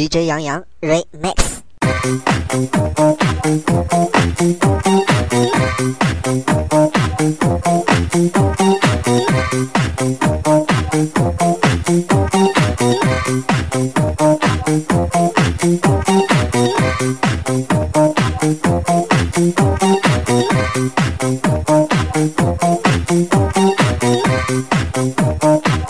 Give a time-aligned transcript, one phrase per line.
[0.00, 1.60] DJ 杨洋 Remix。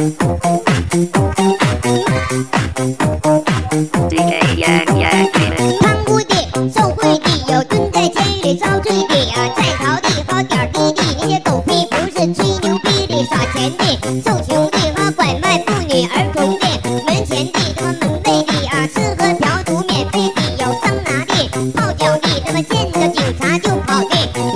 [0.00, 0.57] Thank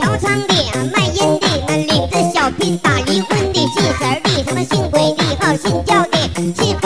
[0.00, 0.54] 嫖娼的，
[0.94, 6.18] 卖淫的，那领着小兵打离婚的，信神的，什么信鬼的，好信教的，
[6.56, 6.81] 信。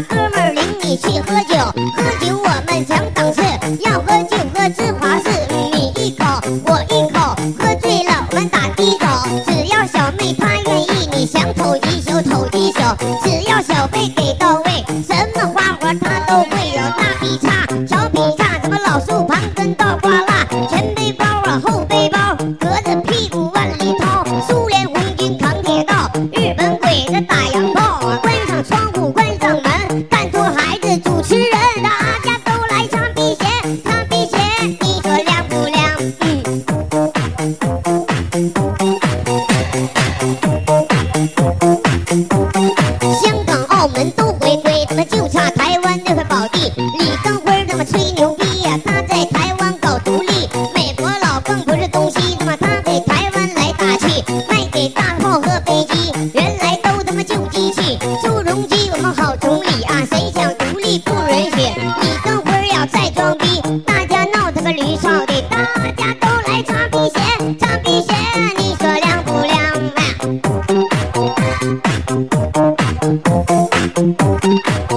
[0.00, 1.58] 哥们儿领你去喝酒
[1.94, 3.42] 喝酒我们讲档次
[3.84, 6.24] 要喝就喝芝华士你一口
[6.64, 12.80] 我一口喝醉了我们打的走只要小妹她愿意你想瞅一宿瞅一宿。
[13.22, 16.80] 只要小费给到位什么花活她都会有
[42.12, 46.70] 香港、澳门都回归，他们就差台湾这块宝地。
[46.76, 50.46] 李登辉他么吹牛逼呀，他在台湾搞独立。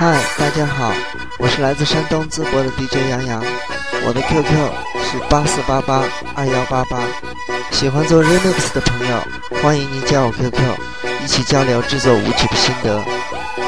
[0.00, 0.94] 嗨大家好
[1.40, 3.44] 我是来自山东淄博的 dj 杨洋
[4.06, 4.44] 我的 qq
[5.02, 6.04] 是八四八八
[6.36, 7.02] 二幺八八
[7.72, 13.04] 喜欢做 remix 的朋友欢迎您加我 qq 一起交流制作舞曲的心得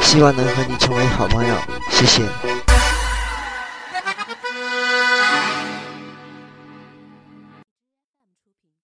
[0.01, 1.53] 希望能和你成为好朋友
[1.89, 2.50] 谢谢。